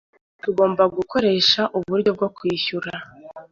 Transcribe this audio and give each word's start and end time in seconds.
tugomba 0.43 0.83
gukoresha 0.97 1.61
uburyo 1.77 2.09
bwo 2.15 2.27
kwishyurana 2.35 3.05